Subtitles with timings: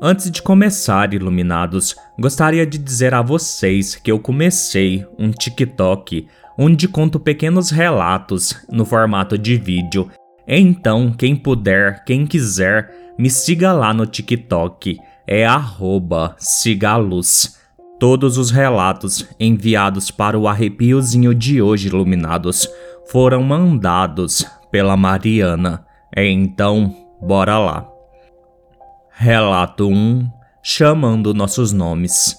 [0.00, 6.86] Antes de começar, iluminados, gostaria de dizer a vocês que eu comecei um TikTok onde
[6.86, 10.08] conto pequenos relatos no formato de vídeo.
[10.46, 15.44] Então, quem puder, quem quiser, me siga lá no TikTok, é
[16.38, 17.58] sigaluz.
[17.98, 22.68] Todos os relatos enviados para o arrepiozinho de hoje, iluminados,
[23.10, 25.84] foram mandados pela Mariana.
[26.16, 27.97] Então, bora lá.
[29.20, 30.30] Relato 1
[30.62, 32.36] Chamando nossos nomes.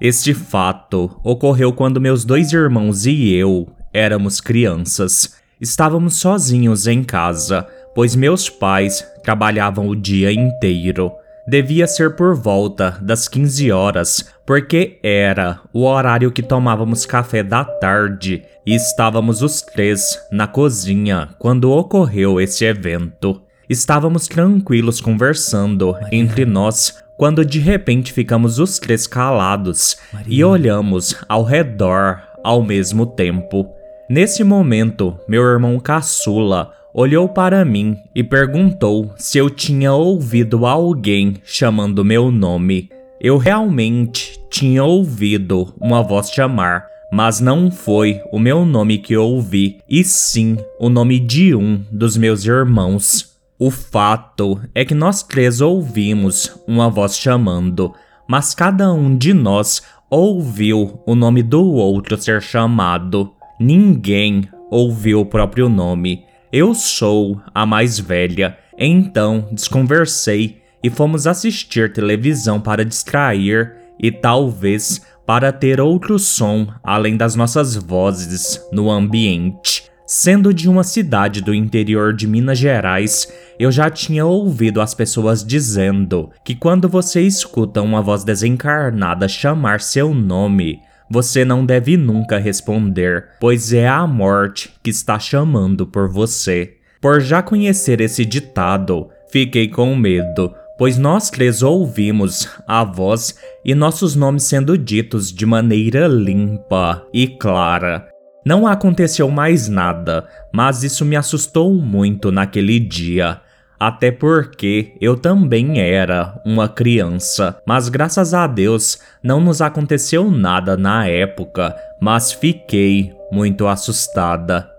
[0.00, 5.36] Este fato ocorreu quando meus dois irmãos e eu éramos crianças.
[5.60, 11.12] Estávamos sozinhos em casa, pois meus pais trabalhavam o dia inteiro.
[11.46, 17.62] Devia ser por volta das 15 horas, porque era o horário que tomávamos café da
[17.62, 23.42] tarde e estávamos os três na cozinha quando ocorreu esse evento.
[23.70, 31.44] Estávamos tranquilos conversando entre nós quando de repente ficamos os três calados e olhamos ao
[31.44, 33.70] redor ao mesmo tempo.
[34.08, 41.36] Nesse momento, meu irmão caçula olhou para mim e perguntou se eu tinha ouvido alguém
[41.44, 42.90] chamando meu nome.
[43.20, 49.78] Eu realmente tinha ouvido uma voz chamar, mas não foi o meu nome que ouvi,
[49.88, 53.29] e sim o nome de um dos meus irmãos.
[53.62, 57.92] O fato é que nós três ouvimos uma voz chamando,
[58.26, 63.34] mas cada um de nós ouviu o nome do outro ser chamado.
[63.60, 66.24] Ninguém ouviu o próprio nome.
[66.50, 75.02] Eu sou a mais velha, então desconversei e fomos assistir televisão para distrair e talvez
[75.26, 79.90] para ter outro som além das nossas vozes no ambiente.
[80.12, 85.44] Sendo de uma cidade do interior de Minas Gerais, eu já tinha ouvido as pessoas
[85.44, 92.38] dizendo que quando você escuta uma voz desencarnada chamar seu nome, você não deve nunca
[92.38, 96.78] responder, pois é a morte que está chamando por você.
[97.02, 103.74] Por já conhecer esse ditado, fiquei com medo, pois nós três ouvimos a voz e
[103.74, 108.08] nossos nomes sendo ditos de maneira limpa e clara.
[108.42, 113.38] Não aconteceu mais nada, mas isso me assustou muito naquele dia.
[113.80, 120.76] Até porque eu também era uma criança, mas graças a Deus não nos aconteceu nada
[120.76, 124.70] na época, mas fiquei muito assustada.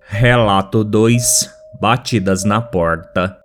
[0.00, 3.36] Relato 2 Batidas na porta.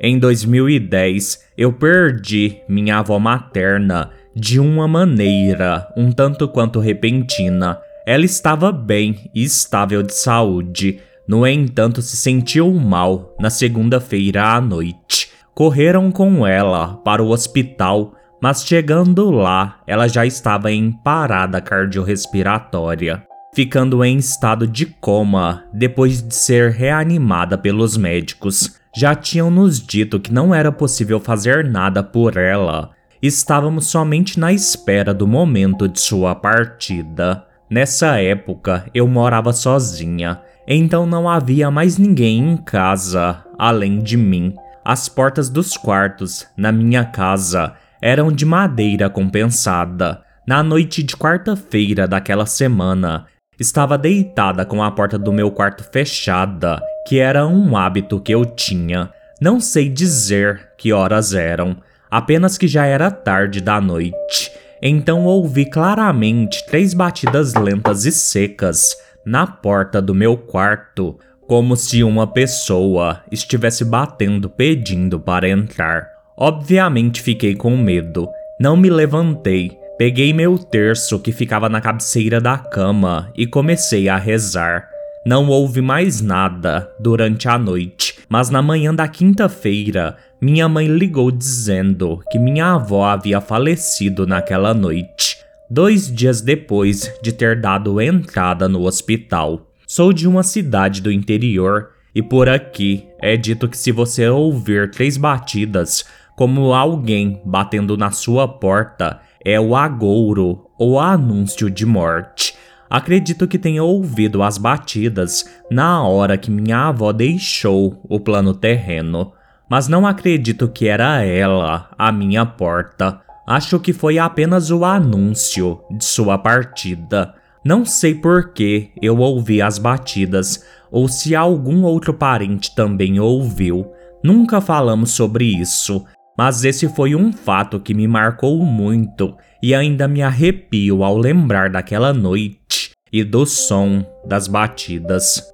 [0.00, 8.24] Em 2010, eu perdi minha avó materna de uma maneira um tanto quanto repentina ela
[8.24, 15.30] estava bem e estável de saúde, no entanto, se sentiu mal na segunda-feira à noite.
[15.54, 23.22] Correram com ela para o hospital, mas chegando lá, ela já estava em parada cardiorrespiratória,
[23.54, 28.76] ficando em estado de coma depois de ser reanimada pelos médicos.
[28.94, 32.90] Já tinham nos dito que não era possível fazer nada por ela.
[33.22, 37.46] Estávamos somente na espera do momento de sua partida.
[37.70, 44.54] Nessa época eu morava sozinha, então não havia mais ninguém em casa além de mim.
[44.84, 50.22] As portas dos quartos na minha casa eram de madeira compensada.
[50.46, 53.26] Na noite de quarta-feira daquela semana,
[53.58, 58.44] estava deitada com a porta do meu quarto fechada, que era um hábito que eu
[58.44, 59.10] tinha.
[59.40, 61.76] Não sei dizer que horas eram,
[62.10, 64.50] apenas que já era tarde da noite
[64.82, 72.02] então ouvi claramente três batidas lentas e secas na porta do meu quarto, como se
[72.02, 76.08] uma pessoa estivesse batendo pedindo para entrar.
[76.36, 78.28] Obviamente fiquei com medo.
[78.58, 79.78] Não me levantei.
[79.98, 84.88] Peguei meu terço que ficava na cabeceira da cama e comecei a rezar.
[85.24, 91.30] Não houve mais nada durante a noite, mas na manhã da quinta-feira, minha mãe ligou
[91.30, 95.31] dizendo que minha avó havia falecido naquela noite,
[95.72, 99.70] dois dias depois de ter dado entrada no hospital.
[99.86, 104.90] Sou de uma cidade do interior e por aqui é dito que se você ouvir
[104.90, 106.04] três batidas,
[106.36, 112.54] como alguém batendo na sua porta, é o agouro ou anúncio de morte.
[112.90, 119.32] Acredito que tenha ouvido as batidas na hora que minha avó deixou o plano terreno,
[119.70, 123.22] mas não acredito que era ela a minha porta.
[123.52, 127.34] Acho que foi apenas o anúncio de sua partida.
[127.62, 133.92] Não sei por que eu ouvi as batidas ou se algum outro parente também ouviu.
[134.24, 136.02] Nunca falamos sobre isso,
[136.36, 141.68] mas esse foi um fato que me marcou muito e ainda me arrepio ao lembrar
[141.68, 145.46] daquela noite e do som das batidas.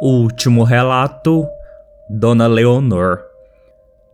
[0.00, 1.44] Último relato:
[2.08, 3.27] Dona Leonor.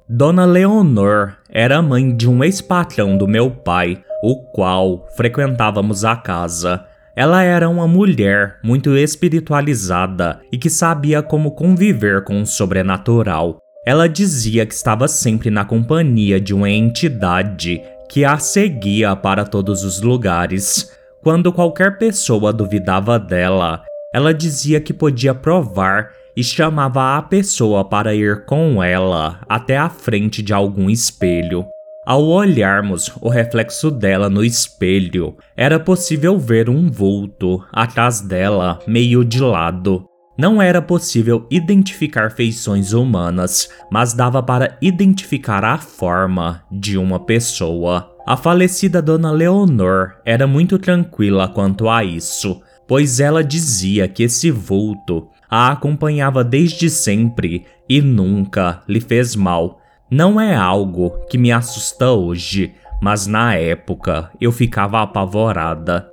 [0.07, 6.85] Dona Leonor era mãe de um ex-patrão do meu pai, o qual frequentávamos a casa.
[7.17, 13.57] Ela era uma mulher muito espiritualizada e que sabia como conviver com o sobrenatural.
[13.87, 17.81] Ela dizia que estava sempre na companhia de uma entidade
[18.11, 20.93] que a seguia para todos os lugares.
[21.23, 28.15] Quando qualquer pessoa duvidava dela, ela dizia que podia provar e chamava a pessoa para
[28.15, 31.65] ir com ela até a frente de algum espelho.
[32.07, 39.25] Ao olharmos o reflexo dela no espelho, era possível ver um vulto atrás dela, meio
[39.25, 40.05] de lado.
[40.37, 48.11] Não era possível identificar feições humanas, mas dava para identificar a forma de uma pessoa.
[48.27, 54.51] A falecida Dona Leonor era muito tranquila quanto a isso, pois ela dizia que esse
[54.51, 59.81] vulto a acompanhava desde sempre e nunca lhe fez mal
[60.11, 66.11] não é algo que me assusta hoje, mas na época eu ficava apavorada.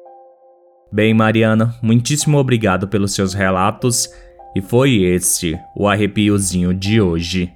[0.92, 4.08] Bem, Mariana, muitíssimo obrigado pelos seus relatos
[4.56, 7.52] e foi esse o arrepiozinho de hoje.